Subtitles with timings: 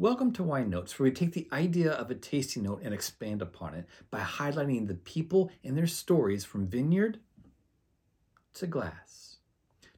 [0.00, 3.74] Welcome to Weinnotes, where we take the idea of a tasting note and expand upon
[3.74, 7.18] it by highlighting the people and their stories from vineyard
[8.54, 9.36] to glass.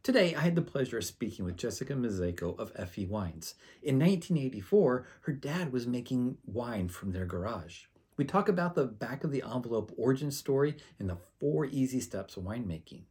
[0.02, 3.54] Today, I had the pleasure of speaking with Jessica Mozeico of Et Fille Wines.
[3.80, 7.84] In 1984, her dad was making wine from their garage.
[8.16, 12.36] We talk about the back of the envelope origin story and the four easy steps
[12.36, 13.02] of winemaking.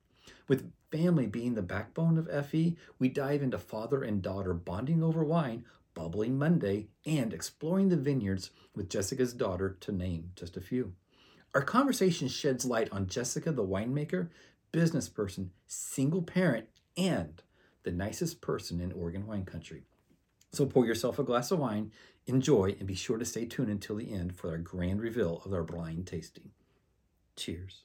[0.50, 5.02] With family being the backbone of Et Fille, we dive into father and daughter bonding
[5.02, 5.64] over wine
[5.94, 10.94] Bubbling Monday, and Exploring the Vineyards with Jessica's daughter, to name just a few.
[11.54, 14.30] Our conversation sheds light on Jessica, the winemaker,
[14.72, 17.42] business person, single parent, and
[17.84, 19.84] the nicest person in Oregon wine country.
[20.54, 21.92] So pour yourself a glass of wine,
[22.26, 25.54] enjoy, and be sure to stay tuned until the end for our grand reveal of
[25.54, 26.52] our blind tasting.
[27.36, 27.84] Cheers.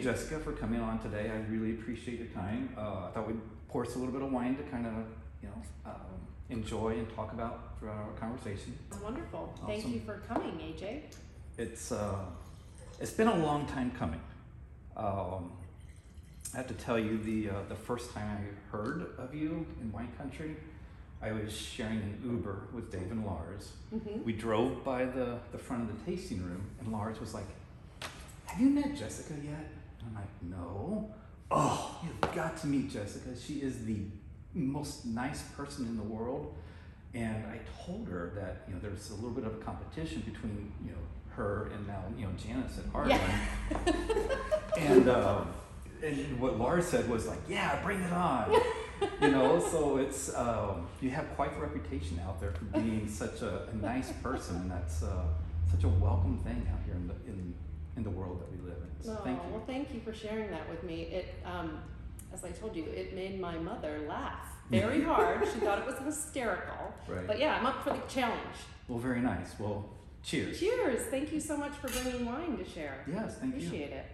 [0.00, 1.30] Jessica, for coming on today.
[1.30, 2.74] I really appreciate your time.
[2.76, 4.94] Uh, I thought we'd pour us a little bit of wine to kind of,
[5.42, 5.94] you know, um,
[6.48, 8.76] enjoy and talk about throughout our conversation.
[8.90, 9.52] That's wonderful.
[9.54, 9.66] Awesome.
[9.66, 11.02] Thank you for coming, AJ.
[11.58, 12.24] It's uh,
[13.00, 14.20] it's been a long time coming.
[14.96, 15.52] Um,
[16.52, 19.92] I have to tell you, the uh, the first time I heard of you in
[19.92, 20.56] wine country,
[21.22, 23.72] I was sharing an Uber with Dave and Lars.
[23.94, 24.24] Mm-hmm.
[24.24, 27.46] We drove by the, the front of the tasting room, and Lars was like,
[28.46, 29.68] Have you met Jessica yet?
[30.06, 31.12] I'm like, no.
[31.50, 33.30] Oh, you've got to meet Jessica.
[33.38, 33.98] She is the
[34.54, 36.54] most nice person in the world.
[37.12, 40.72] And I told her that, you know, there's a little bit of a competition between,
[40.84, 40.98] you know,
[41.30, 43.20] her and now, you know, Janice at Heartland.
[43.70, 43.92] Yeah.
[44.78, 45.48] and, um,
[46.04, 48.54] and what Laura said was like, yeah, bring it on.
[49.20, 53.42] you know, so it's, um, you have quite the reputation out there for being such
[53.42, 54.56] a, a nice person.
[54.56, 55.24] And that's uh,
[55.70, 57.54] such a welcome thing out here in the, in,
[58.00, 59.04] in the world that we live in.
[59.04, 59.50] So oh, thank you.
[59.50, 61.02] Well, thank you for sharing that with me.
[61.02, 61.80] It, um,
[62.32, 65.46] as I told you, it made my mother laugh very hard.
[65.52, 66.94] she thought it was hysterical.
[67.08, 67.26] Right.
[67.26, 68.56] But yeah, I'm up for the challenge.
[68.88, 69.54] Well, very nice.
[69.58, 69.88] Well,
[70.22, 70.58] cheers.
[70.58, 71.02] Cheers.
[71.06, 73.04] Thank you so much for bringing wine to share.
[73.06, 73.84] Yes, thank Appreciate you.
[73.84, 74.06] Appreciate it.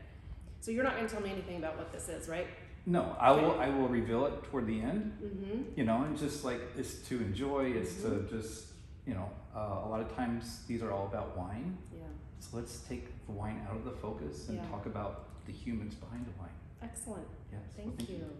[0.60, 2.48] So you're not going to tell me anything about what this is, right?
[2.86, 3.58] No, I will.
[3.60, 5.12] I will reveal it toward the end.
[5.22, 5.62] Mm-hmm.
[5.75, 7.72] You know, and just like it's to enjoy.
[7.72, 8.26] It's mm-hmm.
[8.28, 8.66] to just
[9.06, 9.28] you know.
[9.54, 11.76] Uh, a lot of times these are all about wine.
[11.92, 12.04] Yeah.
[12.41, 14.66] So let's take the wine out of the focus and yeah.
[14.69, 16.50] talk about the humans behind the wine.
[16.82, 17.26] Excellent.
[17.52, 17.62] Yes.
[17.76, 18.16] Thank, well, thank you.
[18.16, 18.30] you.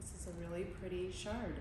[0.00, 1.54] This is a really pretty shard.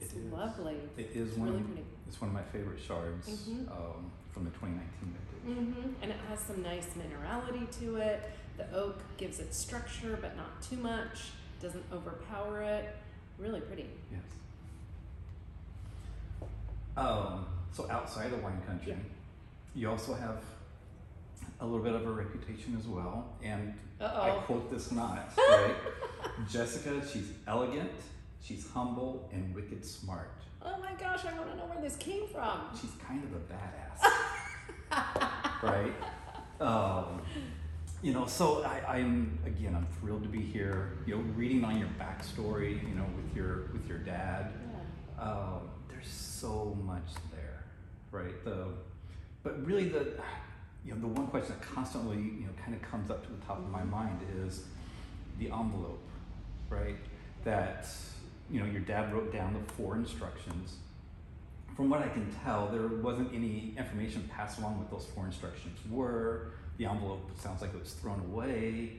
[0.00, 0.76] It's it lovely.
[0.96, 1.50] It is it's one.
[1.50, 1.84] Really pretty.
[2.08, 3.72] It's one of my favorite shards mm-hmm.
[3.72, 5.32] um, from the 2019 vintage.
[5.46, 6.02] Mm-hmm.
[6.02, 8.30] And it has some nice minerality to it.
[8.70, 11.30] The oak gives it structure, but not too much.
[11.60, 12.94] Doesn't overpower it.
[13.38, 13.86] Really pretty.
[14.10, 14.20] Yes.
[16.96, 18.98] Um, so outside of wine country, yeah.
[19.74, 20.36] you also have
[21.60, 23.26] a little bit of a reputation as well.
[23.42, 24.22] And Uh-oh.
[24.22, 25.74] I quote this not, right?
[26.48, 27.90] Jessica, she's elegant,
[28.42, 30.30] she's humble, and wicked smart.
[30.64, 32.60] Oh my gosh, I want to know where this came from.
[32.80, 34.00] She's kind of a badass.
[35.62, 35.92] right?
[36.60, 37.22] Um,
[38.02, 40.98] you know, so I, I'm again, I'm thrilled to be here.
[41.06, 44.52] You know, reading on your backstory, you know, with your with your dad.
[45.16, 45.24] Yeah.
[45.24, 47.64] Um, there's so much there,
[48.10, 48.44] right?
[48.44, 48.66] The,
[49.44, 50.14] but really the,
[50.84, 53.46] you know, the one question that constantly, you know, kind of comes up to the
[53.46, 54.64] top of my mind is
[55.38, 56.02] the envelope,
[56.68, 56.96] right?
[57.44, 57.86] That
[58.50, 60.74] you know, your dad wrote down the four instructions.
[61.76, 65.78] From what I can tell, there wasn't any information passed along what those four instructions
[65.88, 68.92] were the envelope sounds like it was thrown away.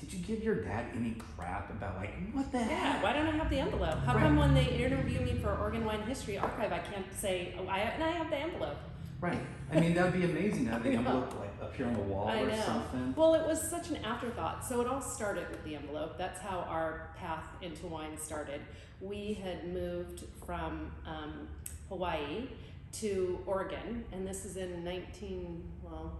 [0.00, 3.02] Did you give your dad any crap about like what the yeah, heck?
[3.02, 3.98] why don't I have the envelope?
[4.04, 4.24] How right.
[4.24, 7.78] come when they interview me for Oregon Wine History Archive, I can't say oh, I
[7.78, 8.78] and I have the envelope?
[9.20, 9.38] Right.
[9.70, 12.00] I mean, that would be amazing to have the envelope like up here on the
[12.00, 12.62] wall I or know.
[12.66, 13.14] something.
[13.16, 14.66] Well, it was such an afterthought.
[14.66, 16.18] So it all started with the envelope.
[16.18, 18.60] That's how our path into wine started.
[19.00, 21.46] We had moved from um,
[21.88, 22.48] Hawaii
[22.94, 26.12] to Oregon, and this is in 19 well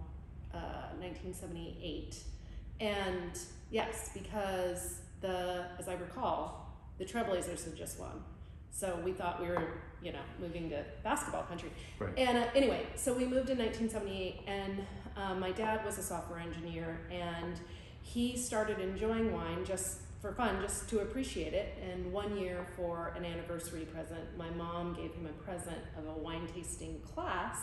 [0.53, 2.15] 1978.
[2.15, 3.39] Uh, and
[3.71, 8.23] yes, because the, as I recall, the Trailblazers had just won.
[8.71, 9.67] So we thought we were,
[10.01, 11.71] you know, moving to basketball country.
[11.99, 12.17] Right.
[12.17, 14.85] And uh, anyway, so we moved in 1978, and
[15.15, 17.59] uh, my dad was a software engineer, and
[18.01, 21.77] he started enjoying wine just for fun, just to appreciate it.
[21.83, 26.19] And one year for an anniversary present, my mom gave him a present of a
[26.19, 27.57] wine tasting class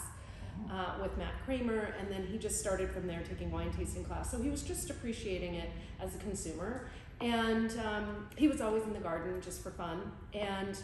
[0.70, 4.30] uh, with Matt Kramer, and then he just started from there taking wine tasting class.
[4.30, 5.70] So he was just appreciating it
[6.00, 6.88] as a consumer,
[7.20, 10.12] and um, he was always in the garden just for fun.
[10.34, 10.78] And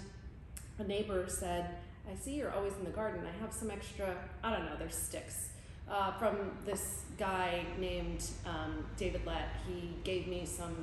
[0.78, 1.70] a neighbor said,
[2.10, 3.24] "I see you're always in the garden.
[3.26, 4.16] I have some extra.
[4.42, 4.76] I don't know.
[4.78, 5.50] There's sticks."
[5.88, 9.50] Uh, from this guy named um, David Lett.
[9.68, 10.74] He gave me some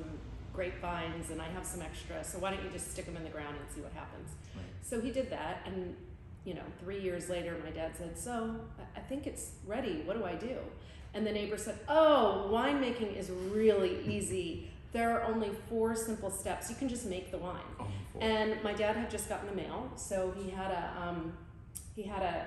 [0.54, 3.30] grapevines and I have some extra, so why don't you just stick them in the
[3.30, 4.30] ground and see what happens?
[4.54, 4.64] Right.
[4.80, 5.94] So he did that, and
[6.44, 8.56] you know, three years later, my dad said, "So
[8.96, 10.02] I- think it's ready.
[10.04, 10.58] What do I do?"
[11.14, 14.70] And the neighbor said, "Oh, winemaking is really easy.
[14.92, 16.70] There are only four simple steps.
[16.70, 17.86] You can just make the wine." Oh.
[18.20, 21.36] And my dad had just gotten the mail, so he had a um,
[21.94, 22.46] he had a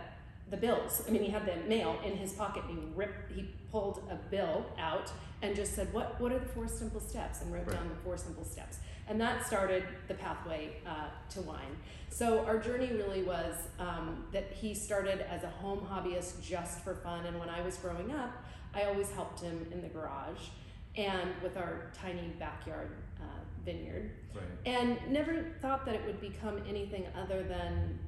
[0.49, 1.03] the bills.
[1.07, 2.63] I mean, he had the mail in his pocket.
[2.69, 3.31] And he ripped.
[3.33, 5.11] He pulled a bill out
[5.41, 7.75] and just said, "What what are the four simple steps?" and wrote Right.
[7.75, 8.79] down the four simple steps.
[9.07, 11.77] And that started the pathway uh, to wine.
[12.09, 16.95] So our journey really was um, that he started as a home hobbyist just for
[16.95, 17.25] fun.
[17.25, 18.44] And when I was growing up,
[18.74, 20.50] I always helped him in the garage
[20.95, 22.89] and with our tiny backyard
[23.21, 23.25] uh,
[23.63, 24.44] vineyard right.
[24.65, 28.00] and never thought that it would become anything other than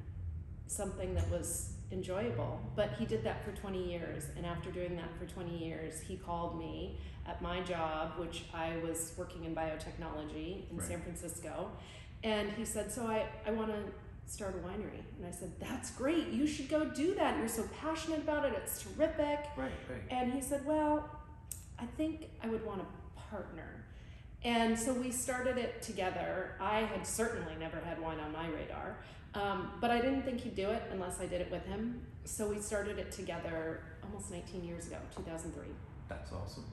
[0.66, 2.60] something that was enjoyable.
[2.76, 6.16] But he did that for 20 years, and after doing that for 20 years, he
[6.16, 7.00] called me
[7.30, 10.88] at my job, which I was working in biotechnology in Right.
[10.88, 11.70] San Francisco,
[12.24, 13.80] and he said, "So I I want to."
[14.26, 16.28] Start a winery, and I said, "That's great.
[16.28, 17.36] You should go do that.
[17.38, 18.52] You're so passionate about it.
[18.56, 20.02] It's terrific." Right, right.
[20.08, 21.10] And he said, Well,
[21.80, 23.84] I think I would want a partner.
[24.44, 26.54] And so we started it together.
[26.60, 28.98] I had certainly never had wine on my radar,
[29.34, 32.06] um, but I didn't think he'd do it unless I did it with him.
[32.24, 35.66] So we started it together almost 19 years ago, 2003.
[36.08, 36.66] That's awesome.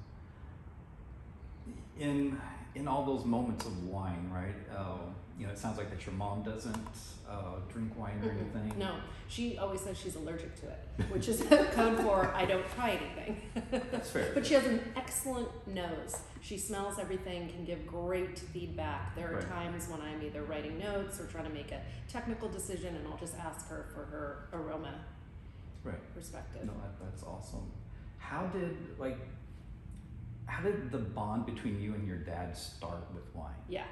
[1.99, 2.39] In
[2.75, 4.53] in all those moments of wine, right?
[4.77, 4.97] Uh,
[5.39, 6.75] you know, it sounds like that your mom doesn't
[7.29, 8.55] uh, drink wine or Mm-mm.
[8.55, 8.79] anything.
[8.79, 8.95] No,
[9.27, 10.79] she always says she's allergic to it,
[11.11, 11.41] which is
[11.73, 13.41] code for I don't try anything.
[13.91, 14.31] That's fair.
[14.33, 16.17] But she has an excellent nose.
[16.41, 19.15] She smells everything, can give great feedback.
[19.15, 19.49] There are Right.
[19.49, 23.17] times when I'm either writing notes or trying to make a technical decision, and I'll
[23.17, 24.93] just ask her for her aroma
[25.83, 26.13] right.
[26.15, 26.65] perspective.
[26.65, 27.71] No, that, that's awesome.
[28.17, 29.17] How did like
[30.47, 33.53] how did the bond between you and your dad start with wine?
[33.69, 33.83] Yeah.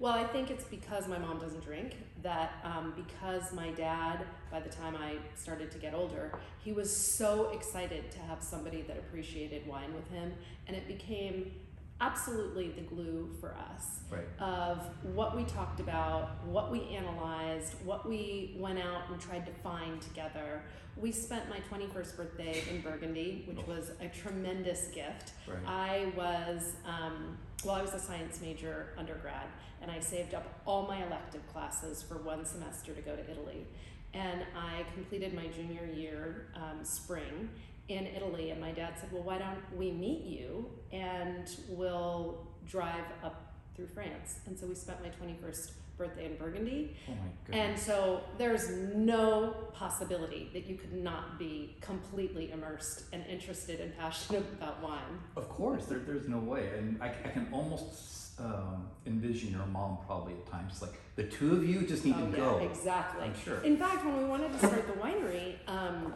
[0.00, 4.60] Well, I think it's because my mom doesn't drink that um, because my dad, by
[4.60, 8.96] the time I started to get older, he was so excited to have somebody that
[8.96, 10.32] appreciated wine with him,
[10.66, 11.52] and it became
[12.00, 14.00] absolutely the glue for us.
[14.10, 14.24] Right.
[14.38, 19.52] of what we talked about, what we analyzed, what we went out and tried to
[19.52, 20.62] find together.
[20.96, 25.32] We spent my 21st birthday in Burgundy, which was a tremendous gift.
[25.48, 25.58] Right.
[25.66, 29.46] I was, um, well, I was a science major undergrad,
[29.82, 33.66] and I saved up all my elective classes for one semester to go to Italy.
[34.12, 37.48] And I completed my junior year um, spring
[37.88, 43.04] in Italy, and my dad said, Well, why don't we meet you and we'll drive
[43.22, 44.40] up through France?
[44.46, 46.96] And so we spent my 21st birthday in Burgundy.
[47.08, 53.24] oh my And so there's no possibility that you could not be completely immersed and
[53.26, 55.20] interested and passionate about wine.
[55.36, 59.98] of course, there, there's no way, and I, I can almost um, envision your mom
[60.06, 62.58] probably at times like the two of you just need oh, to yeah, go.
[62.58, 63.22] exactly.
[63.22, 63.62] I'm sure.
[63.62, 66.12] In fact, when we wanted to start the winery, um,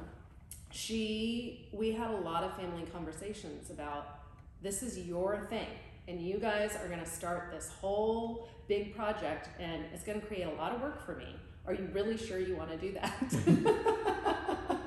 [0.71, 4.21] she we had a lot of family conversations about
[4.63, 5.69] this is your thing,
[6.09, 10.27] and you guys are going to start this whole big project, and it's going to
[10.27, 11.35] create a lot of work for me.
[11.67, 13.15] Are you really sure you want to do that?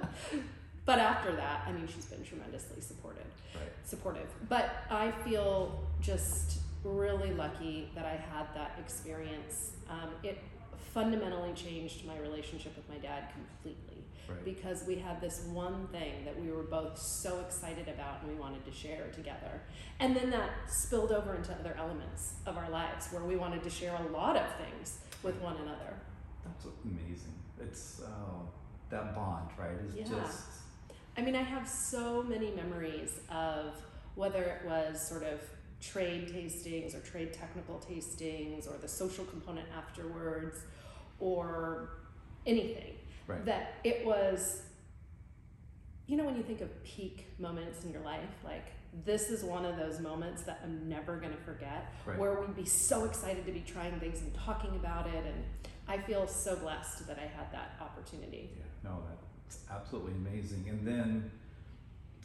[0.86, 3.64] but after that, I mean, she's been tremendously supportive Right.
[3.84, 4.28] supportive.
[4.50, 9.72] But I feel just really lucky that I had that experience.
[9.90, 10.40] Um, it
[10.94, 14.46] fundamentally changed my relationship with my dad completely Right.
[14.46, 18.40] because we had this one thing that we were both so excited about and we
[18.40, 19.62] wanted to share together.
[20.00, 23.70] And then that spilled over into other elements of our lives where we wanted to
[23.70, 25.94] share a lot of things with one another.
[26.44, 27.34] That's amazing.
[27.60, 28.40] It's uh,
[28.90, 29.76] that bond, right?
[29.88, 30.20] Is Yeah.
[30.22, 30.48] just
[31.18, 33.74] I mean, I have so many memories of
[34.16, 35.42] whether it was sort of
[35.82, 40.60] trade tastings or trade technical tastings or the social component afterwards
[41.20, 41.90] or
[42.46, 42.96] anything.
[43.32, 43.46] Right.
[43.46, 44.62] That it was,
[46.08, 48.66] you know, when you think of peak moments in your life, like
[49.06, 52.18] this is one of those moments that I'm never going to forget right.
[52.18, 55.26] where we'd be so excited to be trying things and talking about it.
[55.26, 55.44] And
[55.88, 58.50] I feel so blessed that I had that opportunity.
[58.58, 60.66] Yeah, no, that's absolutely amazing.
[60.70, 61.32] And then,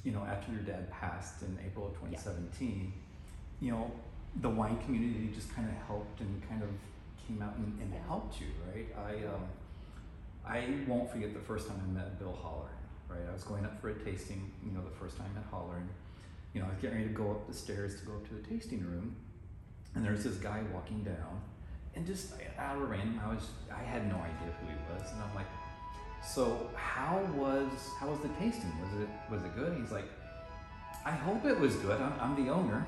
[0.05, 2.93] you know, after your dad passed in April of 2017,
[3.61, 3.91] you know,
[4.41, 6.69] the wine community just kind of helped and kind of
[7.27, 8.07] came out and, and Yeah.
[8.07, 8.87] helped you, right?
[8.97, 9.45] I um,
[10.49, 12.69] I won't forget the first time I met Bill Holler.
[13.09, 14.51] Right, I was going up for a tasting.
[14.65, 15.89] You know, the first time at Holler, and
[16.53, 18.35] you know, I was getting ready to go up the stairs to go up to
[18.35, 19.15] the tasting room,
[19.95, 21.41] and there's this guy walking down,
[21.95, 25.23] and just out of random, I was I had no idea who he was, and
[25.23, 25.47] I'm like,
[26.25, 28.73] so how was how was the tasting?
[28.83, 29.77] Was it was it good?
[29.81, 30.09] He's like,
[31.05, 32.01] I hope it was good.
[32.01, 32.85] I'm, I'm the owner.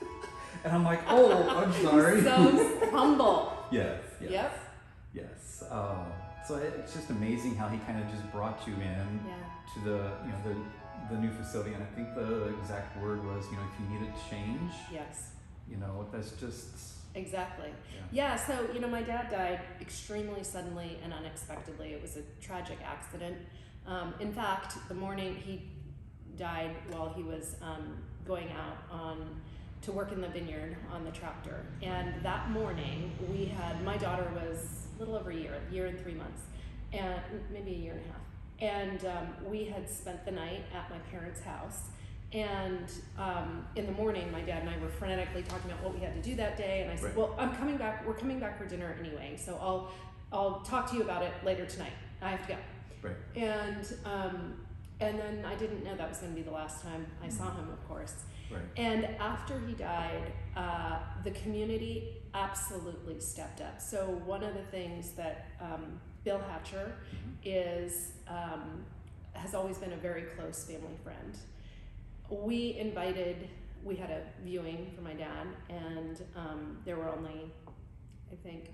[0.64, 2.22] and I'm like, oh, I'm sorry.
[2.22, 3.52] so humble.
[3.70, 4.60] yes, yes, Yep.
[5.14, 5.64] yes.
[5.70, 6.06] Um,
[6.46, 9.34] so it's just amazing how he kind of just brought you in Yeah.
[9.74, 10.56] to the you know the
[11.14, 14.14] the new facility, and I think the exact word was you know if you needed
[14.30, 15.32] change, Yes.
[15.68, 16.68] you know that's just
[17.16, 17.68] Exactly.
[17.94, 18.00] yeah.
[18.10, 21.92] Yeah, so you know, my dad died extremely suddenly and unexpectedly.
[21.92, 23.36] It was a tragic accident.
[23.86, 25.70] Um, in fact, the morning he
[26.36, 29.40] died while he was um, going out on
[29.82, 34.28] to work in the vineyard on the tractor, and that morning we had my daughter
[34.34, 36.42] was a little over a year, a year and three months,
[36.92, 37.20] and
[37.52, 38.20] maybe a year and a half,
[38.60, 41.80] and um, we had spent the night at my parents' house.
[42.32, 46.00] And um, in the morning, my dad and I were frenetically talking about what we
[46.00, 46.82] had to do that day.
[46.82, 47.16] And I said, Right.
[47.16, 48.04] "Well, I'm coming back.
[48.04, 49.92] We're coming back for dinner anyway, so I'll
[50.32, 51.92] I'll talk to you about it later tonight.
[52.20, 52.58] I have to go."
[53.02, 53.16] Right.
[53.36, 54.63] And um,
[55.00, 57.50] and then I didn't know that was going to be the last time I saw
[57.54, 58.14] him, of course.
[58.50, 58.62] Right.
[58.76, 63.80] And after he died, uh, the community absolutely stepped up.
[63.80, 67.32] So one of the things that um, Bill Hatcher Mhm.
[67.44, 68.84] is um,
[69.32, 71.36] has always been a very close family friend.
[72.30, 73.48] We invited.
[73.82, 77.52] We had a viewing for my dad, and um, there were only,
[78.32, 78.70] I think,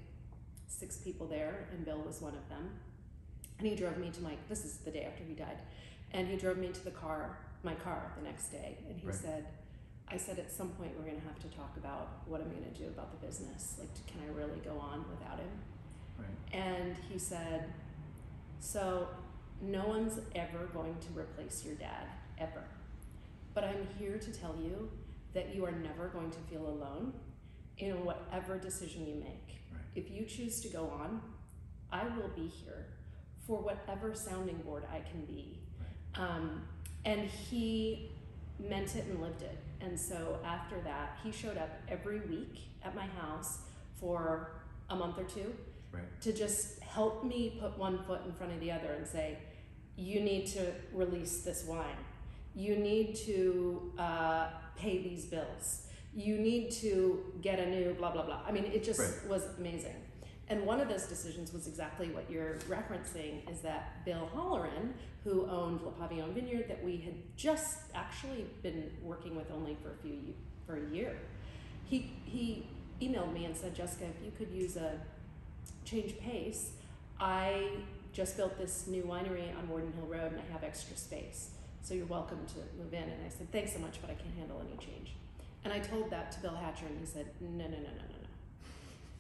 [0.69, 2.71] six people there, and Bill was one of them.
[3.59, 4.37] And he drove me to my.
[4.49, 5.59] This is the day after he died,
[6.13, 9.17] and he drove me to the car, my car, the next day, and he Right.
[9.17, 9.47] said,
[10.09, 12.87] I said at some point we're gonna have to talk about what I'm gonna do
[12.89, 13.77] about the business.
[13.79, 15.51] Like, can I really go on without him?
[16.19, 16.29] Right.
[16.53, 17.73] And he said,
[18.59, 19.09] So,
[19.63, 22.07] no one's ever going to replace your dad,
[22.39, 22.65] ever.
[23.55, 24.91] But I'm here to tell you
[25.33, 27.13] that you are never going to feel alone
[27.79, 29.63] in whatever decision you make.
[29.73, 29.81] Right.
[29.95, 31.23] If you choose to go on,
[31.93, 32.87] I will be here
[33.47, 35.59] for whatever sounding board I can be.
[36.17, 36.63] Um,
[37.05, 38.11] and he
[38.59, 39.57] meant it and lived it.
[39.81, 43.59] And so after that, he showed up every week at my house
[43.99, 44.53] for
[44.91, 45.55] a month or two
[45.93, 46.03] Right.
[46.21, 49.39] to just help me put one foot in front of the other and say,
[49.97, 51.97] you need to release this wine.
[52.55, 55.87] You need to uh, pay these bills.
[56.15, 58.41] You need to get a new blah, blah, blah.
[58.47, 59.29] I mean, it just Right.
[59.29, 59.97] was amazing.
[60.51, 64.91] And one of those decisions was exactly what you're referencing is that Bill Holloran,
[65.23, 69.93] who owned Le Pavillon Vineyard, that we had just actually been working with only for
[69.93, 70.35] a few
[70.67, 71.17] for a year,
[71.89, 72.67] he he
[73.01, 75.01] emailed me and said, Jessica, if you could use a
[75.85, 76.73] change pace,
[77.21, 77.69] I
[78.13, 81.51] just built this new winery on Worden Hill Road and I have extra space.
[81.83, 83.05] So you're welcome to move in.
[83.05, 85.15] And I said, thanks so much, but I can't handle any change.
[85.65, 88.20] And I told that to Bill Hatcher and he said, no, no, no, no, no.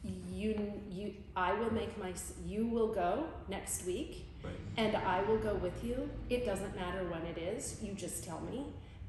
[0.03, 2.15] You, you, I will make my,
[2.47, 4.55] you will go next week Right.
[4.79, 6.09] and I will go with you.
[6.31, 8.65] It doesn't matter when it is, you just tell me.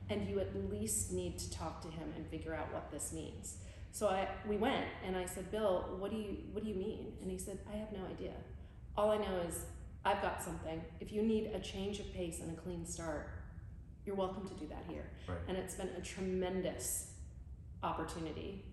[0.10, 3.56] And you at least need to talk to him and figure out what this means.
[3.94, 7.14] So I, we went and I said, Bill, what do you, what do you mean?
[7.22, 8.34] And he said, I have no idea.
[8.98, 9.64] All I know is
[10.04, 10.82] I've got something.
[11.00, 13.30] If you need a change of pace and a clean start,
[14.06, 15.10] you're welcome to do that here.
[15.30, 15.38] Right.
[15.48, 17.12] And it's been a tremendous
[17.84, 18.66] opportunity.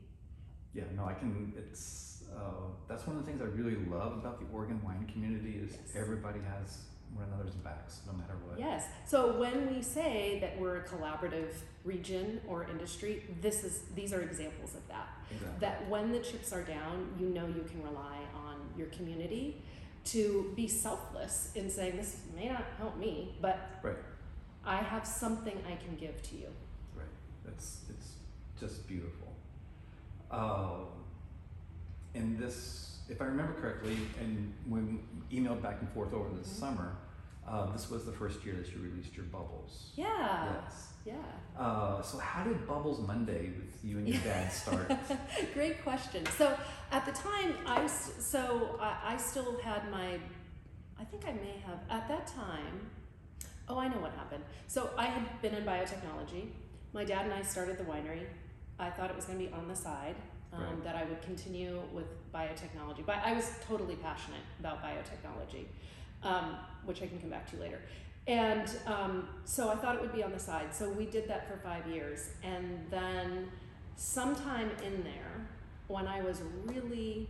[0.75, 1.53] Yeah, no, I can.
[1.57, 2.41] It's uh,
[2.89, 5.97] that's one of the things I really love about the Oregon wine community is Yes.
[5.97, 6.79] everybody has
[7.15, 8.59] one another's backs, no matter what.
[8.59, 8.85] Yes.
[9.07, 11.53] So when we say that we're a collaborative
[11.85, 15.09] region or industry, this is these are examples of that.
[15.31, 15.59] Exactly.
[15.61, 19.63] that when the chips are down, you know you can rely on your community
[20.05, 23.97] to be selfless in saying, This may not help me, but Right.
[24.65, 26.49] I have something I can give to you.
[26.95, 27.07] Right.
[27.45, 28.13] That's it's
[28.61, 29.28] just beautiful.
[30.31, 30.87] Um,
[32.15, 36.41] and this, if I remember correctly, and when we emailed back and forth over the
[36.41, 36.47] Mhm.
[36.47, 36.97] summer,
[37.47, 39.93] uh, this was the first year that you released your bubbles.
[39.95, 40.53] Yeah.
[40.63, 40.93] Yes.
[41.07, 41.15] Yeah.
[41.59, 44.93] Uh, so how did Bubbles Monday with you and your dad start?
[45.55, 46.27] Great question.
[46.37, 46.55] So
[46.91, 50.19] at the time, I so I, I still had my,
[51.01, 52.91] I think I may have at that time.
[53.69, 54.45] Oh, I know what happened.
[54.67, 56.51] So I had been in biotechnology.
[56.93, 58.27] My dad and I started the winery.
[58.79, 60.17] I thought it was going to be on the side.
[60.51, 60.83] Um, Right.
[60.85, 65.67] That I would continue with biotechnology, but I was totally passionate about biotechnology,
[66.23, 66.57] um,
[66.87, 67.81] which I can come back to later.
[68.27, 70.75] And um, so I thought it would be on the side.
[70.75, 72.31] So we did that for five years.
[72.43, 73.49] And then
[73.97, 75.47] sometime in there,
[75.89, 77.29] when I was really,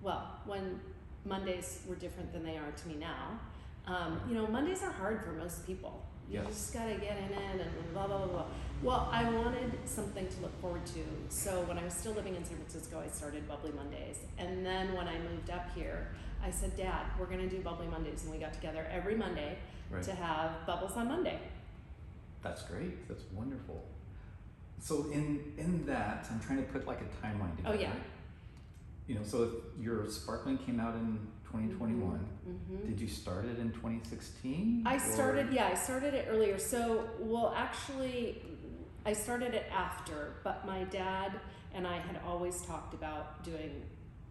[0.00, 0.80] well, when
[1.24, 3.38] Mondays were different than they are to me now,
[3.86, 6.04] um, you know, Mondays are hard for most people.
[6.30, 6.46] You Yes.
[6.48, 8.44] just gotta get in it and blah, blah, blah, blah.
[8.82, 11.00] Well, I wanted something to look forward to.
[11.30, 14.18] So when I was still living in San Francisco, I started Bubbly Mondays.
[14.38, 16.08] And then when I moved up here,
[16.44, 18.22] I said, Dad, we're gonna do Bubbly Mondays.
[18.22, 19.58] And we got together every Monday
[19.90, 20.02] Right.
[20.04, 21.40] to have bubbles on Monday.
[22.42, 23.08] That's great.
[23.08, 23.82] That's wonderful.
[24.80, 27.68] So in in that, I'm trying to put like a timeline together.
[27.68, 27.94] Oh, together.
[27.96, 28.02] yeah.
[29.08, 31.18] You know, so if your sparkling came out in
[31.50, 34.84] 2021, hmm did you start it in 2016?
[34.86, 36.58] I or- started, yeah, I started it earlier.
[36.58, 38.42] So, well, actually,
[39.08, 41.32] I started it after, but my dad
[41.74, 43.82] and I had always talked about doing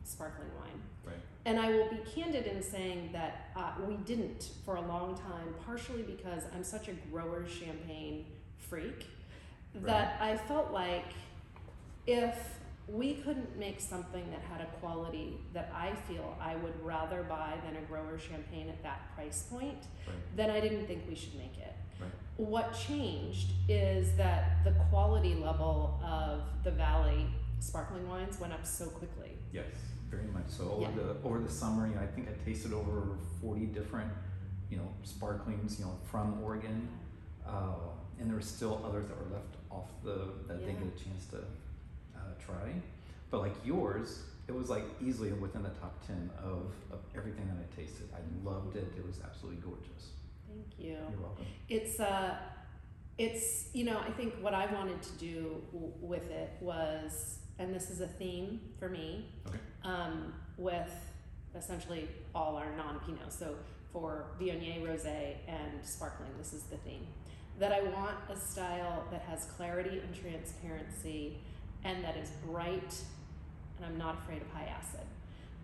[0.03, 0.79] sparkling wine.
[1.03, 1.15] Right.
[1.46, 5.55] And I will be candid in saying that uh, we didn't for a long time,
[5.65, 8.27] partially because I'm such a grower champagne
[8.69, 9.07] freak
[9.74, 11.12] that I felt like
[12.05, 12.38] if
[12.88, 17.55] we couldn't make something that had a quality that I feel I would rather buy
[17.65, 20.15] than a grower champagne at that price point, Right.
[20.36, 21.74] then I didn't think we should make it.
[22.38, 27.25] What changed is that the quality level of the Valley
[27.60, 29.32] sparkling wines went up so quickly.
[29.51, 29.65] Yes,
[30.10, 30.70] very much so.
[30.70, 30.91] Over Yeah.
[30.91, 34.12] the over the summer, you know, I think I tasted over 40 different,
[34.70, 36.88] you know, sparklings, you know, from Oregon,
[37.46, 37.74] uh,
[38.20, 41.03] and there were still others that were left off the that I didn't get a
[41.03, 41.38] chance to
[42.15, 42.72] uh, try.
[43.32, 47.58] But like yours, it was like easily within the top 10 of, of everything that
[47.58, 48.08] I tasted.
[48.13, 48.94] I loved it.
[48.96, 50.12] It was absolutely gorgeous.
[50.47, 50.93] Thank you.
[51.11, 51.45] You're welcome.
[51.69, 52.37] It's uh,
[53.17, 57.73] it's you know I think what I wanted to do w- with it was, and
[57.73, 59.57] this is a theme for me, Okay.
[59.83, 60.91] um, with
[61.55, 63.31] essentially all our non-Pinot.
[63.33, 63.55] So
[63.91, 67.07] for Viognier, Rosé, and Sparkling, this is the theme.
[67.59, 71.39] That I want a style that has clarity and transparency,
[71.83, 72.93] and that is bright,
[73.77, 75.01] and I'm not afraid of high acid.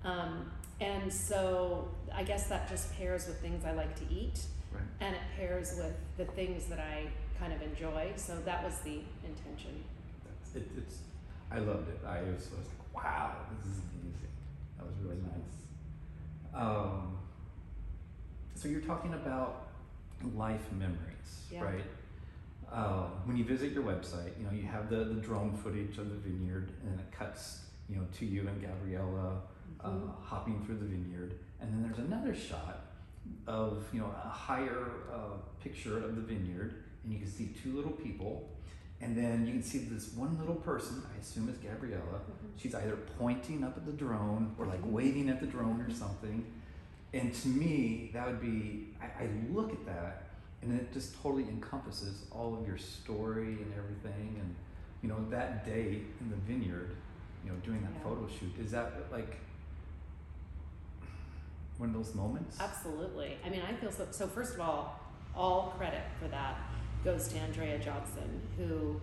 [0.03, 4.39] Um, and so I guess that just pairs with things I like to eat
[4.73, 4.83] Right.
[5.01, 7.07] and it pairs with the things that I
[7.39, 8.11] kind of enjoy.
[8.15, 9.83] So that was the intention.
[10.25, 10.97] That's, it, it's,
[11.51, 11.99] I loved it.
[12.05, 13.31] I was, I was like, wow,
[13.61, 14.27] this is amazing.
[14.77, 16.53] That was really nice.
[16.61, 17.17] Um,
[18.55, 19.67] so you're talking about
[20.35, 21.63] life memories, Yeah.
[21.63, 21.83] right?
[22.71, 26.09] Uh, when you visit your website, you know you have the, the drone footage of
[26.09, 29.41] the vineyard, and it cuts, you know, to you and Gabriella
[29.83, 30.23] uh, Mhm.
[30.23, 32.79] hopping through the vineyard, and then there's another shot
[33.47, 37.73] of you know a higher uh, picture of the vineyard, and you can see two
[37.75, 38.49] little people,
[39.01, 41.03] and then you can see this one little person.
[41.15, 42.01] I assume is Gabriella.
[42.21, 42.49] Mhm.
[42.57, 44.91] She's either pointing up at the drone or like Mhm.
[44.91, 46.45] waving at the drone or something.
[47.13, 50.29] And to me, that would be I, I look at that
[50.61, 54.35] and it just totally encompasses all of your story and everything.
[54.39, 54.55] And
[55.01, 56.95] you know that day in the vineyard,
[57.43, 58.03] you know, doing that Yeah.
[58.03, 58.57] photo shoot.
[58.57, 59.37] Is that like
[61.77, 62.57] one of those moments?
[62.59, 63.37] Absolutely.
[63.45, 64.07] I mean, I feel so.
[64.11, 64.99] So first of all,
[65.35, 66.57] all credit for that
[67.03, 69.01] goes to Andrea Johnson, who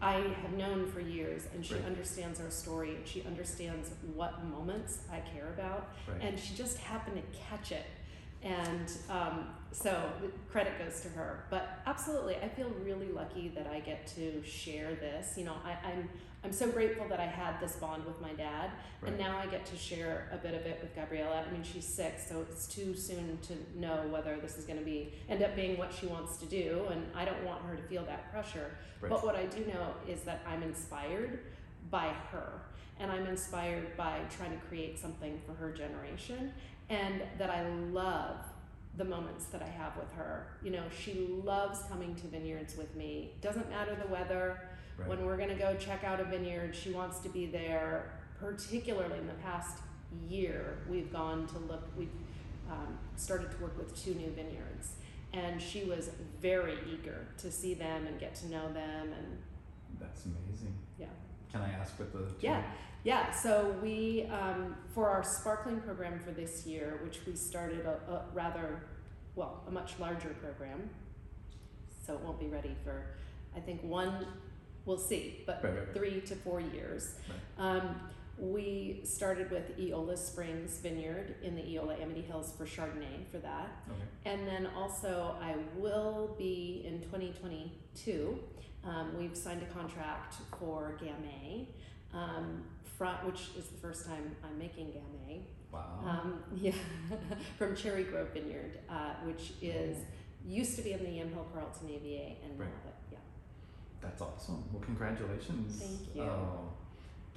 [0.00, 1.84] I have known for years, and she Right.
[1.84, 6.20] understands our story, and she understands what moments I care about, Right.
[6.20, 7.86] and she just happened to catch it.
[8.44, 10.10] And um, so
[10.50, 11.46] credit goes to her.
[11.50, 15.34] But absolutely, I feel really lucky that I get to share this.
[15.36, 16.08] You know, I, I'm
[16.44, 18.70] I'm so grateful that I had this bond with my dad,
[19.06, 21.42] and now I get to share a bit of it with Gabriella.
[21.48, 24.84] I mean, she's six, so it's too soon to know whether this is going to
[24.84, 27.82] be end up being what she wants to do, and I don't want her to
[27.84, 28.72] feel that pressure.
[29.00, 29.08] Right.
[29.08, 31.38] But what I do know is that I'm inspired
[31.90, 32.60] by her,
[33.00, 36.52] and I'm inspired by trying to create something for her generation,
[36.88, 38.36] and that I love
[38.96, 40.46] the moments that I have with her.
[40.62, 43.32] You know, she loves coming to vineyards with me.
[43.40, 44.60] Doesn't matter the weather.
[44.96, 45.08] Right.
[45.08, 48.20] When we're gonna go check out a vineyard, she wants to be there.
[48.38, 49.78] Particularly in the past
[50.28, 51.88] year, we've gone to look.
[51.96, 52.08] We've
[52.70, 54.92] um, started to work with two new vineyards,
[55.32, 59.12] and she was very eager to see them and get to know them.
[59.12, 59.38] And
[59.98, 60.74] That's amazing.
[60.98, 61.06] yeah,
[61.54, 62.62] Can I ask what the Yeah.
[63.04, 63.30] yeah.
[63.30, 68.24] So we um, for our sparkling program for this year, which we started a, a
[68.34, 68.82] rather
[69.36, 70.90] well a much larger program,
[72.04, 73.06] so it won't be ready for
[73.56, 74.26] I think one.
[74.84, 75.94] We'll see, but Right, right, right.
[75.94, 77.14] three to four years.
[77.56, 78.00] Um,
[78.36, 83.70] we started with Eola Springs Vineyard in the Eola Amity Hills for Chardonnay for that.
[83.88, 84.00] Okay.
[84.26, 88.38] And then also, I will be in 2022.
[88.84, 91.66] Um, we've signed a contract for Gamay,
[92.12, 92.62] um,
[92.98, 95.42] from, which is the first time I'm making Gamay.
[95.72, 96.00] Wow.
[96.06, 96.72] Um, yeah,
[97.58, 99.96] from Cherry Grove Vineyard, uh, which is
[100.46, 102.72] used to be in the Yamhill Carlton AVA, and now Right.
[103.10, 103.18] yeah.
[104.02, 104.64] That's awesome.
[104.72, 105.80] Well, congratulations.
[105.82, 106.22] Thank you.
[106.22, 106.36] Uh,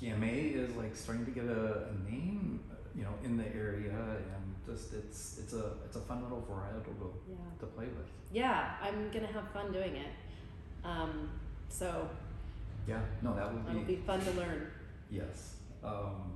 [0.02, 2.60] Gamay is like starting to get a, a name,
[2.94, 6.84] you know, in the area, and just it's it's a it's a fun little varietal
[6.84, 7.36] to, Yeah.
[7.62, 8.06] to play with.
[8.32, 10.10] Yeah, I'm gonna have fun doing it.
[10.84, 11.30] Um,
[11.70, 12.10] so
[12.88, 14.68] Yeah, no, that would it'll be fun to learn.
[15.10, 15.56] Yes.
[15.84, 16.34] Um,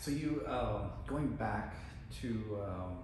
[0.00, 1.74] so you um, going back
[2.20, 2.98] to um,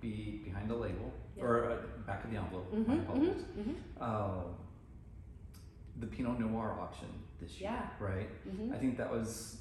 [0.00, 1.44] be behind the label Yeah.
[1.44, 2.72] or uh, back of the envelope.
[2.72, 3.42] my Mhm, apologies.
[3.56, 3.74] mhm, mhm.
[4.00, 4.44] Uh,
[6.00, 7.08] the Pinot Noir auction
[7.40, 7.88] this year, Yeah.
[7.98, 8.28] right?
[8.46, 8.72] Mhm.
[8.74, 9.56] I think that was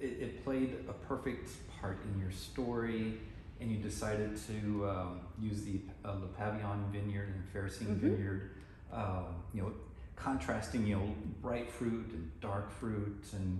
[0.00, 3.20] it, it played a perfect part in your story,
[3.60, 8.00] and you decided to um, use the uh, Le Pavillon Vineyard and Fairsing Mhm.
[8.00, 8.50] Vineyard,
[8.92, 9.72] um, you know,
[10.16, 13.58] contrasting you know bright fruit and dark fruit, and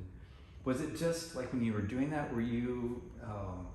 [0.65, 3.67] was it just like when you were doing that, were you um,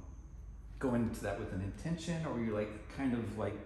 [0.80, 3.58] going into that with an intention, or were you like kind of like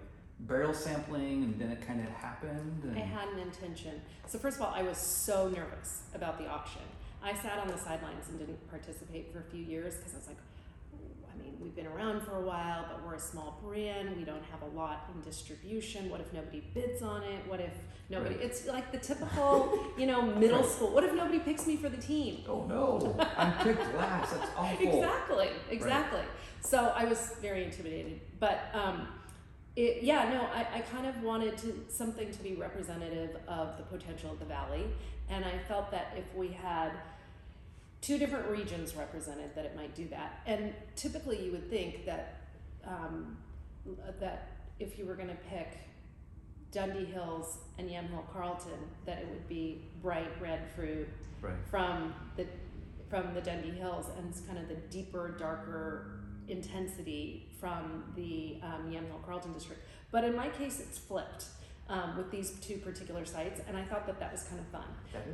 [0.41, 2.83] barrel sampling, and then it kind of happened?
[2.83, 4.01] And, I had an intention.
[4.27, 6.81] So first of all, I was so nervous about the auction.
[7.21, 10.27] I sat on the sidelines and didn't participate for a few years because I was
[10.27, 10.37] like,
[11.41, 14.15] mean, we've been around for a while, but we're a small brand.
[14.17, 16.09] We don't have a lot in distribution.
[16.09, 17.39] What if nobody bids on it?
[17.47, 17.73] What if
[18.09, 18.35] nobody?
[18.35, 18.43] Right.
[18.45, 20.69] It's like the typical, you know, middle Right.
[20.69, 20.91] school.
[20.93, 22.43] What if nobody picks me for the team?
[22.47, 23.15] Oh no!
[23.37, 24.33] I'm picked last.
[24.37, 24.87] That's awful.
[24.87, 26.21] Exactly, exactly.
[26.61, 29.07] So I was very intimidated, but um,
[29.75, 33.83] it, yeah, no, I, I kind of wanted to something to be representative of the
[33.83, 34.85] potential of the valley,
[35.29, 36.91] and I felt that if we had
[38.01, 40.39] two different regions represented, that it might do that.
[40.45, 42.41] And typically, you would think that
[42.85, 43.37] um,
[44.19, 45.77] that if you were going to pick
[46.71, 51.07] Dundee Hills and Yamhill Carlton, that it would be bright red fruit
[51.41, 51.53] Right.
[51.71, 52.45] from the
[53.09, 58.91] from the Dundee Hills and it's kind of the deeper, darker intensity from the um,
[58.91, 59.81] Yamhill Carlton district.
[60.11, 61.45] But in my case, it's flipped
[61.89, 64.83] um, with these two particular sites, and I thought that that was kind of fun.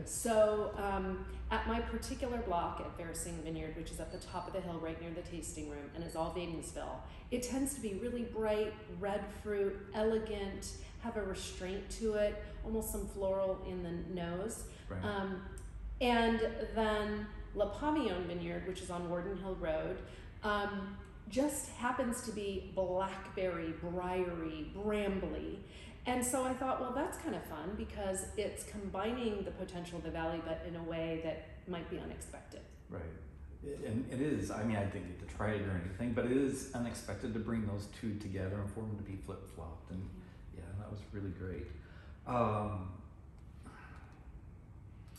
[0.06, 4.54] So um, at my particular block at Fairsing Vineyard, which is at the top of
[4.54, 6.98] the hill right near the tasting room and is all Wadensville,
[7.32, 12.92] it tends to be really bright, red fruit, elegant, have a restraint to it, almost
[12.92, 14.64] some floral in the nose.
[14.90, 15.04] Right.
[15.04, 15.42] Um,
[16.00, 16.40] and
[16.74, 19.98] then La Pavillon Vineyard, which is on Worden Hill Road,
[20.44, 20.98] um,
[21.30, 25.58] just happens to be blackberry, briary, brambly.
[26.08, 30.04] And so I thought, well, that's kind of fun because it's combining the potential of
[30.04, 32.62] the valley, but in a way that might be unexpected.
[32.90, 33.02] Right.
[33.88, 36.34] And it is, I mean, I didn't get to try it or anything, but it
[36.38, 39.90] is unexpected to bring those two together and for them to be flip flopped.
[39.90, 40.08] And
[40.56, 41.66] yeah, that was really great.
[42.28, 42.90] Um,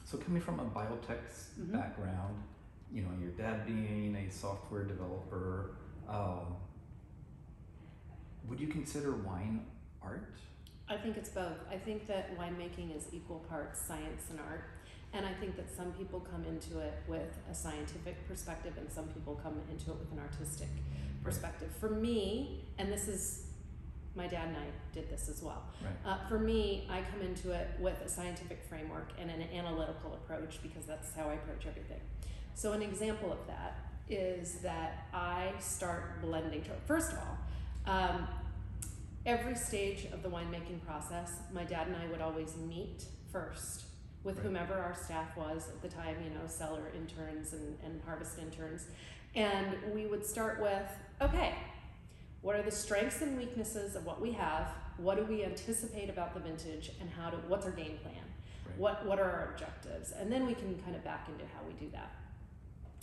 [0.04, 1.72] so, coming from a biotech s- Mhm.
[1.72, 2.40] background,
[2.92, 5.72] you know, your dad being a software developer,
[6.08, 6.54] um,
[8.48, 9.66] would you consider wine
[10.00, 10.32] art?
[10.88, 11.58] I think it's both.
[11.70, 14.64] I think that winemaking is equal parts science and art.
[15.12, 19.06] And I think that some people come into it with a scientific perspective and some
[19.08, 20.68] people come into it with an artistic
[21.24, 21.70] perspective.
[21.80, 23.46] For me, and this is
[24.14, 25.62] my dad and I did this as well.
[25.82, 26.12] Right.
[26.12, 30.58] Uh, for me, I come into it with a scientific framework and an analytical approach
[30.62, 32.00] because that's how I approach everything.
[32.54, 33.76] So, an example of that
[34.08, 36.64] is that I start blending.
[36.86, 37.38] First of all,
[37.86, 38.28] um,
[39.26, 43.84] every stage of the winemaking process, my dad and I would always meet first
[44.22, 44.46] with Right.
[44.46, 48.86] whomever our staff was at the time, you know, cellar interns and, and harvest interns.
[49.34, 50.88] And we would start with
[51.20, 51.54] okay,
[52.42, 54.68] what are the strengths and weaknesses of what we have?
[54.98, 56.92] What do we anticipate about the vintage?
[57.00, 58.14] And how do, what's our game plan?
[58.66, 58.78] Right.
[58.78, 60.12] What, what are our objectives?
[60.12, 62.12] And then we can kind of back into how we do that.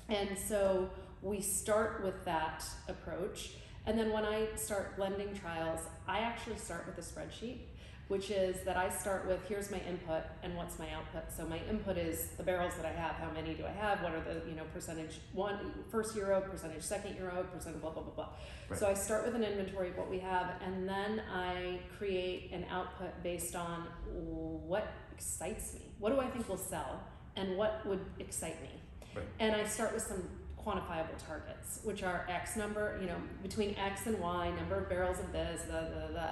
[0.10, 0.90] And so
[1.22, 3.52] we start with that approach.
[3.86, 7.60] And then when I start blending trials, I actually start with a spreadsheet,
[8.08, 11.32] which is that I start with here's my input and what's my output.
[11.36, 14.14] So my input is the barrels that I have, how many do I have, what
[14.14, 18.14] are the you know percentage one first euro, percentage second euro, percent blah blah blah
[18.14, 18.30] blah.
[18.70, 18.80] Right.
[18.80, 22.66] So I start with an inventory of what we have, and then I create an
[22.70, 25.82] output based on what excites me.
[26.00, 27.02] What do I think will sell,
[27.36, 28.70] and what would excite me.
[29.16, 29.26] Right.
[29.40, 30.24] And I start with some
[30.66, 35.20] quantifiable targets, which are X number, you know, between X and Y, number of barrels
[35.20, 36.30] of this, da, da, da.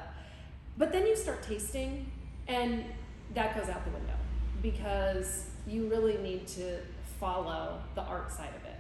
[0.78, 2.12] But then you start tasting,
[2.48, 2.86] and
[3.34, 4.14] that goes out the window
[4.62, 6.78] because you really need to
[7.20, 8.76] follow the art side of it.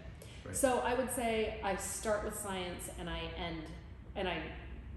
[0.45, 0.55] Right.
[0.55, 3.63] So I would say I start with science and I end,
[4.15, 4.37] and I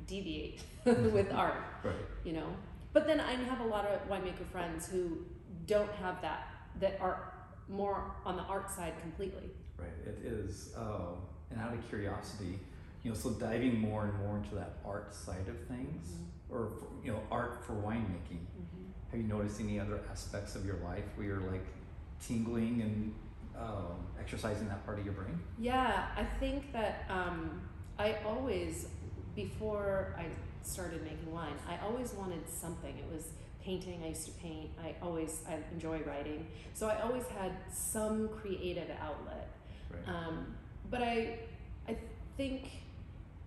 [0.07, 1.95] deviate with art, Right.
[2.25, 2.47] you know.
[2.93, 5.19] But then I have a lot of winemaker friends who
[5.67, 6.49] don't have that,
[6.81, 7.33] that are
[7.69, 9.51] more on the art side completely.
[9.79, 10.73] Right, it is.
[10.77, 11.17] Um,
[11.51, 12.59] and out of curiosity,
[13.03, 16.27] you know, so diving more and more into that art side of things, Mhm.
[16.55, 18.47] or for, you know, art for winemaking.
[18.59, 18.93] Mhm.
[19.11, 21.67] Have you noticed any other aspects of your life where you're like
[22.21, 23.15] tingling and
[23.57, 25.39] um, exercising that part of your brain?
[25.59, 27.61] Yeah, I think that um,
[27.99, 28.89] I always,
[29.37, 30.27] before I
[30.63, 32.97] started making wine, I always wanted something.
[32.99, 33.29] It was
[33.63, 34.03] painting.
[34.03, 34.71] I used to paint.
[34.83, 39.51] I always I enjoy writing, so I always had some creative outlet.
[40.07, 40.15] Right.
[40.15, 40.55] Um,
[40.91, 41.39] but I,
[41.89, 41.97] I
[42.37, 42.69] think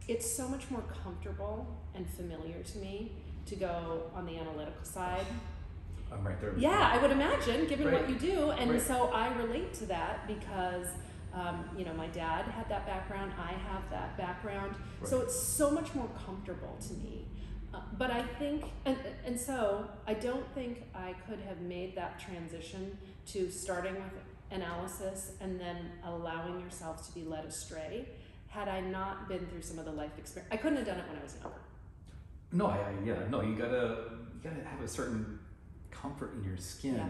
[0.07, 3.11] it's so much more comfortable and familiar to me
[3.45, 5.25] to go on the analytical side.
[6.11, 6.53] I'm right there.
[6.57, 6.99] Yeah, you.
[6.99, 8.81] I would imagine, given what you do, and Right.
[8.81, 10.87] so I relate to that because,
[11.33, 13.33] um, you know, my dad had that background.
[13.37, 17.25] I have that background, so it's so much more comfortable to me.
[17.73, 22.17] Uh, but I think, and and so I don't think I could have made that
[22.19, 24.13] transition to starting with
[24.51, 28.07] analysis and then allowing yourself to be led astray
[28.49, 30.51] had I not been through some of the life experience.
[30.53, 31.57] I couldn't have done it when I was younger.
[32.53, 35.39] No, I, I yeah, no, you gotta you gotta have a certain
[35.91, 37.09] comfort in your skin Yeah.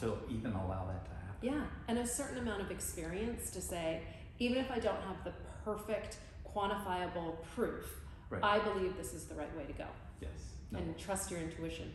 [0.00, 1.36] to even allow that to happen.
[1.42, 4.02] Yeah, and a certain amount of experience to say,
[4.38, 5.32] even if I don't have the
[5.64, 7.84] perfect quantifiable proof,
[8.30, 8.44] Right.
[8.44, 9.86] I believe this is the right way to go.
[10.20, 10.30] yes.
[10.70, 10.78] No.
[10.78, 11.90] And trust your intuition.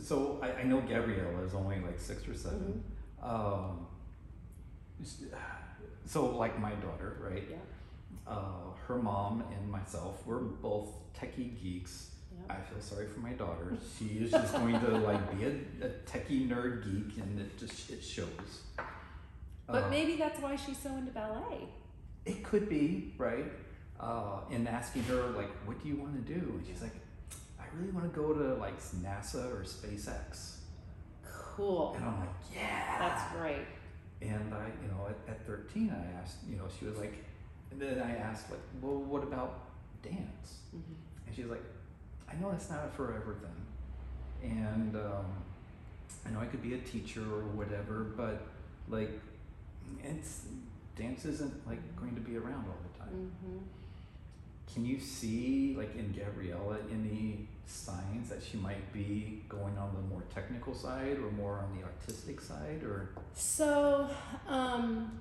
[0.00, 2.78] So I, I know Gabrielle is only like six or 7 Mm-hmm.
[3.22, 3.86] Um,
[6.06, 7.44] so like my daughter, right?
[7.50, 7.56] Yeah.
[8.26, 12.10] Uh, her mom and myself, we're both techie geeks.
[12.32, 12.54] Yeah.
[12.54, 13.76] I feel sorry for my daughter.
[13.98, 15.50] She is just going to like be a,
[15.86, 18.62] a techie nerd geek, and it just it shows.
[19.66, 21.68] But Uh, maybe that's why she's so into ballet.
[22.24, 23.50] It could be, right?
[24.00, 26.40] Uh, and asking her, like, what do you want to do?
[26.40, 26.94] And she's like,
[27.58, 30.57] I really want to go to like NASA or SpaceX.
[31.58, 31.94] Cool.
[31.96, 32.98] And I'm like, yeah.
[33.00, 33.66] That's great.
[34.22, 37.24] And I, you know, at, at 13, I asked, you know, she was like,
[37.72, 39.58] and then I asked, like, well, what about
[40.00, 40.60] dance?
[40.70, 40.78] hmm
[41.26, 41.62] And she's like,
[42.30, 44.52] I know that's not a forever thing.
[44.52, 45.26] And um,
[46.24, 48.42] I know I could be a teacher or whatever, but
[48.88, 49.10] like,
[50.04, 50.42] it's
[50.96, 53.32] dance isn't like going to be around all the time.
[53.42, 53.58] hmm
[54.72, 60.00] Can you see, like in Gabriella, any signs that she might be going on the
[60.08, 62.82] more technical side or more on the artistic side?
[62.82, 64.08] Or So,
[64.48, 65.20] um,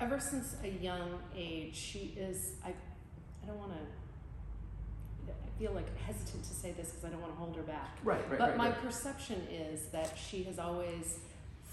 [0.00, 2.52] ever since a young age, she is.
[2.64, 5.32] I, I don't want to.
[5.32, 7.98] I feel like hesitant to say this because I don't want to hold her back.
[8.02, 11.18] right, right, But my perception is that she has always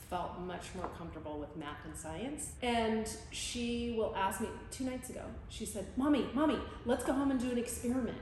[0.09, 2.51] felt much more comfortable with math and science.
[2.61, 7.31] And she will ask me, two nights ago, she said, Mommy, Mommy, let's go home
[7.31, 8.17] and do an experiment.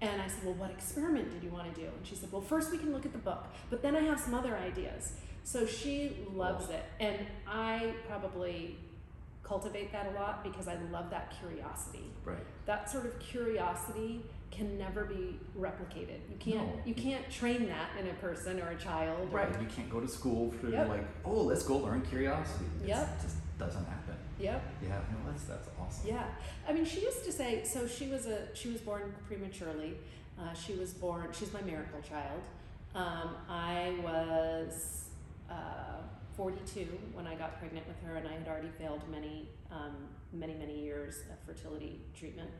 [0.00, 1.86] And I said, Well, what experiment did you want to do?
[1.86, 4.20] And she said, Well, first we can look at the book, but then I have
[4.20, 5.12] some other ideas.
[5.44, 6.84] So she loves it.
[7.00, 8.76] And I probably
[9.42, 12.36] cultivate that a lot because I love that curiosity Right.
[12.66, 16.18] that sort of curiosity can never be replicated.
[16.28, 16.82] You can't No.
[16.84, 19.28] you can't train that in a person or a child.
[19.32, 19.60] or- Right.
[19.60, 20.88] You can't go to school for Yep.
[20.88, 22.64] like, oh, let's go learn curiosity.
[22.82, 23.08] It's- Yep.
[23.18, 24.15] It just doesn't happen.
[24.38, 24.62] Yep.
[24.82, 26.08] Yeah, no, that's that's awesome.
[26.08, 26.24] Yeah.
[26.68, 27.64] I mean, she used to say.
[27.64, 29.96] So she was a she was born prematurely.
[30.38, 31.28] Uh, she was born.
[31.32, 32.42] She's my miracle child.
[32.94, 35.04] Um, I was
[35.50, 36.02] uh,
[36.36, 39.96] 42 when I got pregnant with her, and I had already failed many um,
[40.32, 42.50] many many years of fertility treatment,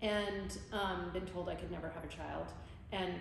[0.00, 2.46] and um, been told I could never have a child.
[2.92, 3.20] And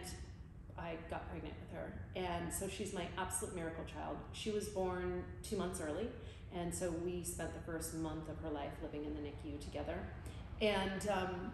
[0.80, 4.16] I got pregnant with her, and so she's my absolute miracle child.
[4.32, 6.08] She was born two months early,
[6.56, 9.98] and so we spent the first month of her life living in the NICU together.
[10.62, 11.52] And um,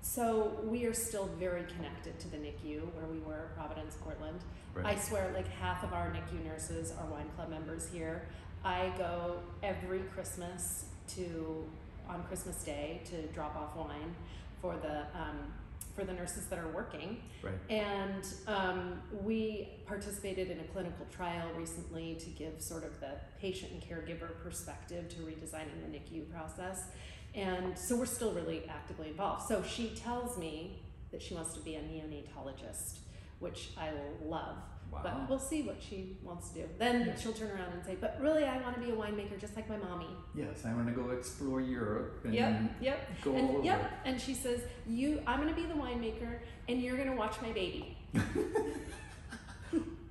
[0.00, 4.40] so we are still very connected to the NICU where we were, Providence, Portland.
[4.84, 8.28] I swear, like half of our NICU nurses are wine club members here.
[8.64, 10.84] I go every Christmas
[11.16, 11.64] to
[12.08, 14.14] on Christmas Day to drop off wine
[14.60, 15.52] for the um,
[15.98, 17.20] for the nurses that are working.
[17.42, 17.54] Right.
[17.68, 23.72] And um, we participated in a clinical trial recently to give sort of the patient
[23.72, 26.84] and caregiver perspective to redesigning the NICU process.
[27.34, 29.48] And so we're still really actively involved.
[29.48, 32.98] So she tells me that she wants to be a neonatologist,
[33.40, 33.90] which I
[34.24, 34.58] love.
[34.90, 35.00] Wow.
[35.02, 36.68] But we'll see what she wants to do.
[36.78, 37.14] Then Yeah.
[37.16, 39.68] she'll turn around and say, But really, I want to be a winemaker just like
[39.68, 40.08] my mommy.
[40.34, 43.08] yes, I want to go explore Europe and Yep, yep.
[43.22, 43.64] go all And over.
[43.64, 47.16] yep, and she says, "You, I'm going to be the winemaker, and you're going to
[47.16, 47.96] watch my baby."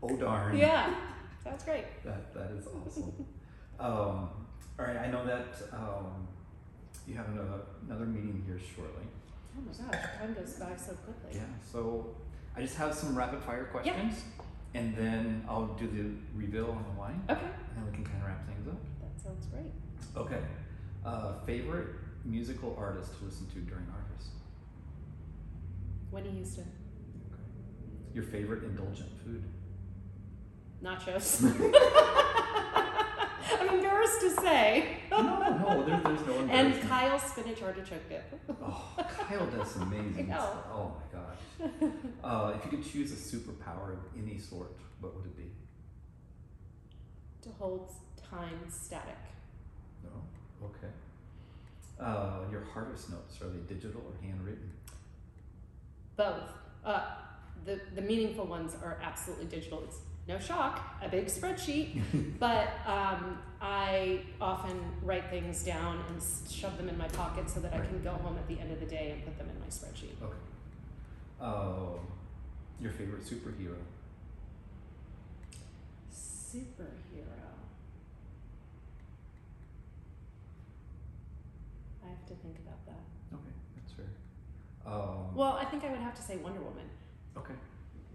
[0.04, 0.56] Oh darn.
[0.56, 0.94] Yeah,
[1.44, 1.86] that's great.
[2.06, 3.26] That that is awesome.
[3.80, 4.30] um,
[4.80, 6.28] all right, I know that um,
[7.08, 9.04] you have another, another meeting here shortly.
[9.58, 11.32] Oh my gosh, time goes by so quickly.
[11.40, 11.42] Yeah.
[11.72, 12.16] So
[12.56, 14.22] I just have some rapid fire questions,
[14.78, 18.18] and then I'll do the reveal on the wine, Okay, and then we can kind
[18.22, 18.78] of wrap things up.
[19.02, 19.72] that sounds great.
[20.16, 20.40] Okay.
[21.06, 21.88] Uh, favorite
[22.26, 24.30] musical artist to listen to during harvest?
[26.12, 26.70] Whitney Houston.
[28.14, 29.44] Your favorite indulgent food?
[30.84, 31.42] Nachos.
[33.60, 34.98] I'm embarrassed to say.
[35.12, 36.82] No, no, there, there's no And.
[36.90, 38.40] Kyle spinach artichoke dip.
[38.62, 40.40] Oh, Kyle does amazing I know.
[40.40, 40.66] stuff.
[40.72, 41.92] Oh my gosh.
[42.24, 45.44] Uh, if you could choose a superpower of any sort, what would it be?
[47.44, 47.92] to hold
[48.30, 49.16] time static.
[50.04, 50.10] No.
[50.68, 50.92] Okay.
[52.00, 54.70] Uh, your harvest notes are they digital or handwritten?
[56.18, 56.50] Both.
[56.84, 57.06] Uh,
[57.66, 59.82] the, the meaningful ones are absolutely digital.
[59.86, 62.02] It's no shock, a big spreadsheet,
[62.40, 67.74] but um, I often write things down and shove them in my pocket so that
[67.74, 69.68] I can go home at the end of the day and put them in my
[69.68, 70.22] spreadsheet.
[70.22, 70.36] Okay.
[71.40, 71.98] Uh,
[72.82, 73.78] your favorite superhero?
[76.14, 76.74] Superhero.
[82.04, 83.02] I have to think about that.
[83.34, 84.06] Okay, that's fair.
[84.86, 86.86] Um, Well, I think I would have to say Wonder Woman
[87.38, 87.54] okay.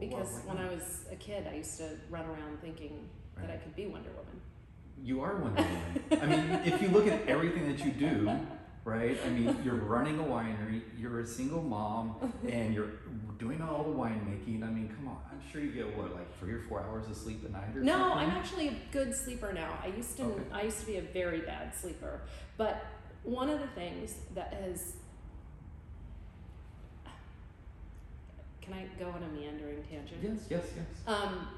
[0.09, 3.75] Because when I was a kid, I used to run around thinking that I could
[3.75, 4.41] be Wonder Woman.
[5.03, 6.23] You are Wonder Woman.
[6.23, 8.31] I mean, if you look at everything that you do,
[8.85, 9.17] right?
[9.25, 12.91] I mean, you're running a winery, you're a single mom, and you're
[13.39, 14.63] doing all the winemaking.
[14.63, 15.19] I mean, come on.
[15.31, 17.81] I'm sure you get what, like three or four hours of sleep a night or
[17.81, 18.19] No, something?
[18.19, 19.79] I'm actually a good sleeper now.
[19.83, 20.43] I used to Okay.
[20.53, 22.21] I used to be a very bad sleeper.
[22.57, 22.85] But
[23.23, 24.95] one of the things that has
[28.63, 30.21] Can I go on a meandering tangent?
[30.23, 30.87] Yes, yes, yes.
[31.07, 31.49] Um,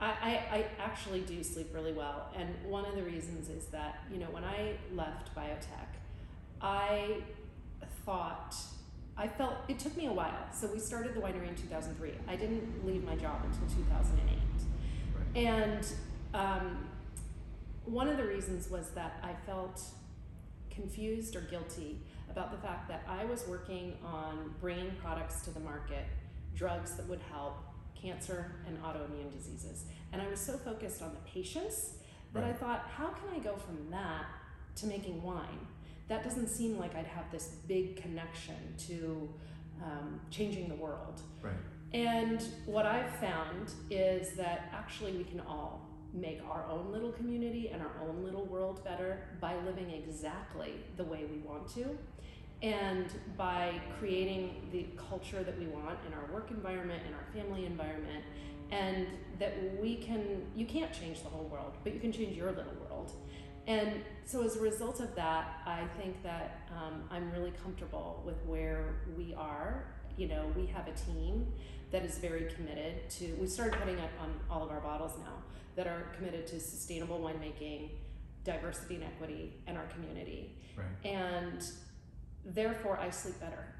[0.00, 4.04] I, I, I actually do sleep really well, and one of the reasons is that,
[4.12, 5.88] you know, when I left biotech,
[6.60, 7.22] I
[8.04, 8.54] thought,
[9.16, 10.46] I felt, it took me a while.
[10.52, 12.12] So we started the winery in 2003.
[12.28, 14.38] I didn't leave my job until 2008.
[15.16, 15.44] Right.
[15.44, 15.86] And
[16.34, 16.88] um,
[17.84, 19.82] one of the reasons was that I felt
[20.70, 21.98] confused or guilty
[22.30, 26.04] about the fact that I was working on bringing products to the market,
[26.58, 27.58] drugs that would help
[27.94, 29.84] cancer and autoimmune diseases.
[30.12, 31.94] And I was so focused on the patients
[32.34, 34.26] that I thought, how can I go from that
[34.76, 35.66] to making wine?
[36.08, 39.28] That doesn't seem like I'd have this big connection to
[39.82, 41.20] um, changing the world.
[41.42, 41.54] Right.
[41.92, 47.68] And what I've found is that actually we can all make our own little community
[47.68, 51.96] and our own little world better by living exactly the way we want to
[52.62, 57.64] and by creating the culture that we want in our work environment in our family
[57.66, 58.24] environment
[58.70, 59.06] and
[59.38, 62.74] that we can you can't change the whole world but you can change your little
[62.88, 63.12] world.
[63.66, 68.36] And so as a result of that i think that um, i'm really comfortable with
[68.46, 69.84] where we are.
[70.16, 71.46] You know we have a team
[71.92, 75.34] that is very committed to we started putting it on all of our bottles now
[75.76, 77.90] that are committed to sustainable winemaking
[78.42, 80.54] diversity and equity and our community.
[80.76, 81.10] Right.
[81.10, 81.60] and
[82.44, 83.74] therefore i sleep better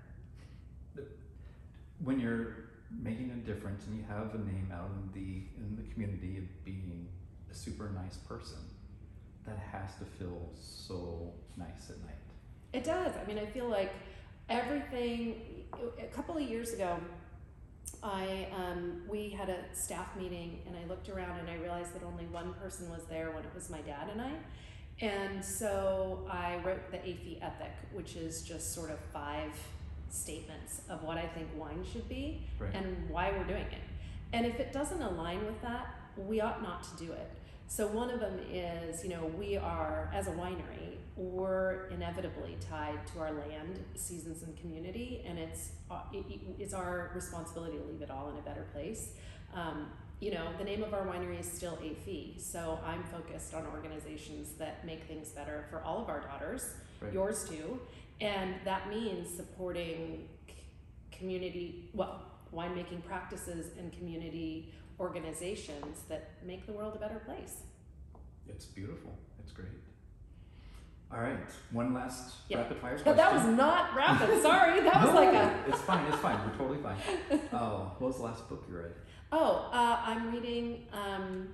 [2.04, 5.92] When you're making a difference and you have a name out in the in the
[5.92, 7.08] community of being
[7.50, 8.58] a super nice person,
[9.46, 12.14] that has to feel so nice at night.
[12.72, 13.12] It does.
[13.16, 13.92] I mean, I feel like
[14.48, 15.42] everything.
[16.00, 16.98] A couple of years ago,
[18.02, 22.02] I um, we had a staff meeting, and I looked around and I realized that
[22.02, 24.32] only one person was there when it was my dad and I.
[25.00, 29.52] And so I wrote the Et Fille ethic, which is just sort of five
[30.10, 32.74] statements of what I think wine should be Right.
[32.74, 33.82] and why we're doing it.
[34.32, 37.30] And if it doesn't align with that, we ought not to do it.
[37.68, 43.06] So one of them is, you know, we are as a winery, we're inevitably tied
[43.08, 47.84] to our land, seasons, and community, and it's uh, it, it- it's our responsibility to
[47.84, 49.12] leave it all in a better place.
[49.54, 53.54] Um, you know, the name of our winery is still Et Fille, so I'm focused
[53.54, 57.12] on organizations that make things better for all of our daughters, Right.
[57.12, 57.80] yours too,
[58.20, 60.28] and that means supporting
[61.12, 67.62] community, well, winemaking practices and community organizations that make the world a better place.
[68.48, 69.12] It's beautiful.
[69.40, 69.68] It's great.
[71.12, 71.38] All right,
[71.70, 72.58] one last Yeah.
[72.58, 73.16] rapid fire But question.
[73.16, 74.42] that was not rapid.
[74.42, 75.68] Sorry, that was No, like a.
[75.68, 76.04] It's fine.
[76.06, 76.38] It's fine.
[76.50, 76.96] We're totally fine.
[77.52, 78.92] Oh, what was the last book you read?
[79.30, 80.86] Oh, uh, I'm reading.
[80.92, 81.48] Um,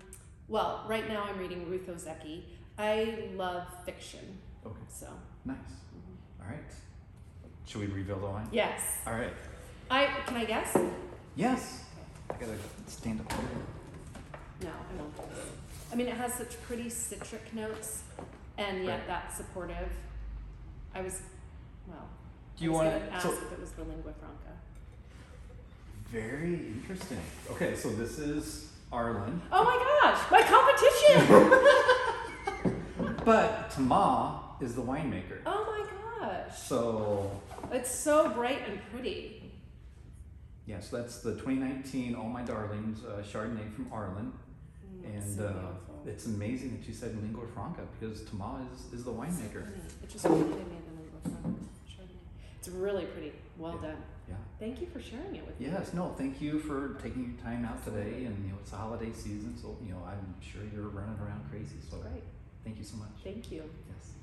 [0.48, 2.42] well, right now I'm reading Ruth Ozeki.
[2.78, 5.06] I love fiction, Okay, so
[5.44, 5.56] nice.
[6.40, 6.58] All right.
[7.66, 8.48] Should we reveal the wine?
[8.52, 8.80] yes.
[9.06, 9.32] All right.
[9.90, 10.76] I can I guess?
[11.36, 11.84] Yes.
[12.30, 12.56] I gotta
[12.86, 13.42] stand up here.
[14.62, 15.12] No, I won't.
[15.92, 18.02] I mean, it has such pretty citric notes,
[18.58, 19.06] and yet Right.
[19.06, 19.88] that's supportive.
[20.94, 21.22] I was,
[21.86, 22.08] well.
[22.56, 23.12] Do you I was want to?
[23.14, 24.58] ask So if it was the lingua franca?
[26.14, 27.18] Very interesting.
[27.50, 31.18] Okay, so this is Arlen, Oh my gosh, my competition!
[33.24, 35.38] but Tama is the winemaker.
[35.44, 35.84] oh my
[36.28, 36.56] gosh.
[36.56, 37.40] So
[37.72, 39.50] It's so bright and pretty.
[40.66, 44.32] yeah, so that's the 2019 All My Darlings uh, Chardonnay from Arlen,
[44.86, 49.04] Mm, and so uh, it's amazing that you said Lingua Franca because Tama is, is
[49.04, 49.66] the winemaker.
[50.02, 51.48] It just me of the Lingua Franca
[51.88, 52.22] Chardonnay.
[52.58, 53.32] It's really pretty.
[53.58, 53.88] Well Yeah.
[53.88, 53.96] done.
[54.28, 54.36] Yeah.
[54.58, 55.66] Thank you for sharing it with me.
[55.66, 58.76] Yes, no, thank you for taking your time out today, and you know it's the
[58.76, 61.76] holiday season, so you know I'm sure you're running around crazy.
[61.90, 62.22] So Great.
[62.64, 63.10] thank you so much.
[63.22, 63.62] Thank you.
[63.88, 64.13] Yes.